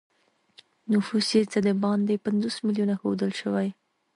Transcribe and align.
نفوس 0.93 1.27
یې 1.37 1.41
څه 1.51 1.59
د 1.67 1.69
باندې 1.83 2.21
پنځوس 2.25 2.55
میلیونه 2.65 2.93
ښودل 3.01 3.31
شوی. 3.41 3.67